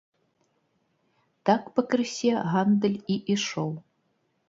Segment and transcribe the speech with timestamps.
[1.51, 3.71] Так пакрысе гандаль і ішоў.